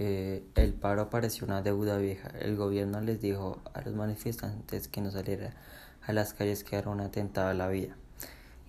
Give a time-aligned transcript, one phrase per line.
[0.00, 2.28] Eh, el paro pareció una deuda vieja.
[2.38, 5.54] El gobierno les dijo a los manifestantes que no salieran
[6.06, 7.96] a las calles que era un atentado a la vida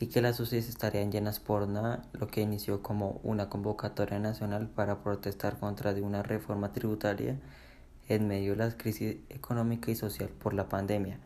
[0.00, 4.68] y que las UCIs estarían llenas por nada, lo que inició como una convocatoria nacional
[4.68, 7.36] para protestar contra una reforma tributaria
[8.08, 11.18] en medio de la crisis económica y social por la pandemia,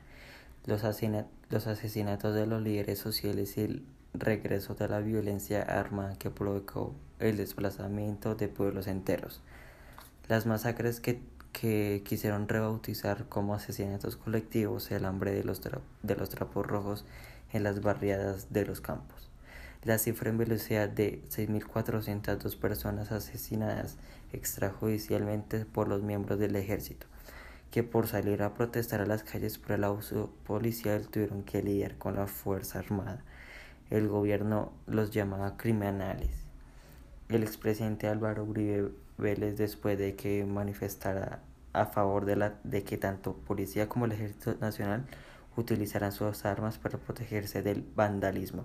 [0.66, 6.94] los asesinatos de los líderes sociales y el regreso de la violencia armada que provocó
[7.20, 9.40] el desplazamiento de pueblos enteros.
[10.28, 11.20] Las masacres que,
[11.52, 17.04] que quisieron rebautizar como asesinatos colectivos el hambre de los, de los trapos rojos
[17.52, 19.28] en las barriadas de los campos.
[19.84, 23.96] La cifra en velocidad de 6.402 personas asesinadas
[24.32, 27.08] extrajudicialmente por los miembros del ejército,
[27.72, 31.98] que por salir a protestar a las calles por el abuso policial tuvieron que lidiar
[31.98, 33.24] con la Fuerza Armada.
[33.90, 36.30] El gobierno los llamaba criminales.
[37.28, 41.40] El expresidente Álvaro Uribe Vélez después de que manifestara
[41.72, 45.06] a favor de, la, de que tanto policía como el ejército nacional
[45.56, 48.64] utilizaran sus armas para protegerse del vandalismo.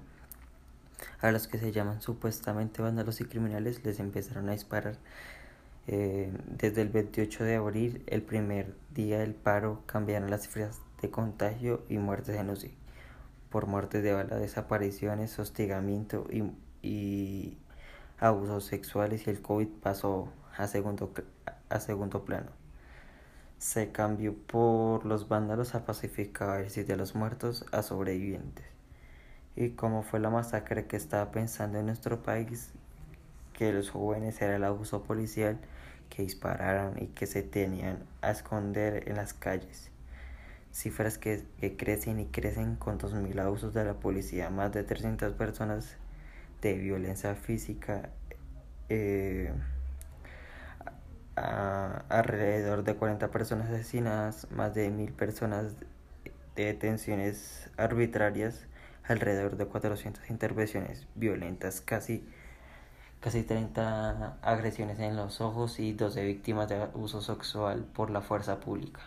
[1.21, 4.97] A los que se llaman supuestamente vándalos y criminales les empezaron a disparar.
[5.88, 11.09] Eh, desde el 28 de abril, el primer día del paro, cambiaron las cifras de
[11.09, 12.75] contagio y muertes en UCI
[13.49, 16.43] por muertes de bala, desapariciones, hostigamiento y,
[16.88, 17.58] y
[18.19, 21.11] abusos sexuales y el COVID pasó a segundo,
[21.69, 22.51] a segundo plano.
[23.59, 28.65] Se cambió por los vándalos a pacificadores y de los muertos a sobrevivientes.
[29.55, 32.71] Y como fue la masacre que estaba pensando en nuestro país,
[33.53, 35.57] que los jóvenes era el abuso policial,
[36.09, 39.89] que dispararan y que se tenían a esconder en las calles.
[40.71, 45.33] Cifras que, que crecen y crecen con 2.000 abusos de la policía, más de 300
[45.33, 45.97] personas
[46.61, 48.09] de violencia física.
[48.89, 49.52] Eh,
[51.36, 55.75] alrededor de 40 personas asesinadas, más de mil personas
[56.55, 58.65] de detenciones arbitrarias,
[59.04, 62.27] alrededor de 400 intervenciones violentas, casi,
[63.20, 68.60] casi 30 agresiones en los ojos y 12 víctimas de abuso sexual por la fuerza
[68.60, 69.02] pública.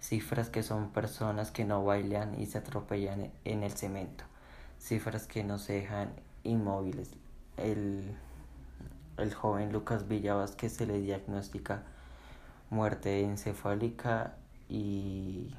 [0.00, 4.24] Cifras que son personas que no bailan y se atropellan en el cemento.
[4.78, 6.10] Cifras que no se dejan
[6.44, 7.10] inmóviles.
[7.56, 8.14] El
[9.16, 10.04] el joven Lucas
[10.56, 11.82] que se le diagnostica
[12.70, 14.34] muerte encefálica
[14.68, 15.54] y,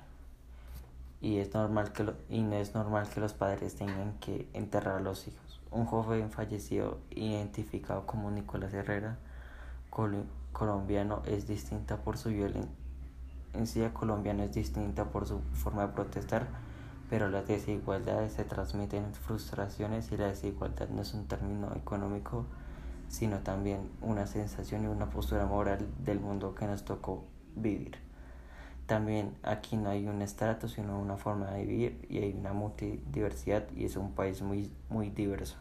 [1.21, 4.99] y, es normal que y no es normal que los padres tengan que enterrar a
[4.99, 5.61] los hijos.
[5.71, 9.17] Un joven fallecido identificado como Nicolás Herrera,
[10.51, 16.47] colombiano, es distinta por su violencia colombiana es distinta por su forma de protestar,
[17.09, 22.45] pero las desigualdades se transmiten en frustraciones y la desigualdad no es un término económico
[23.07, 27.97] sino también una sensación y una postura moral del mundo que nos tocó vivir.
[28.87, 33.65] También aquí no hay un estrato, sino una forma de vivir y hay una multidiversidad
[33.75, 35.57] y es un país muy, muy diverso.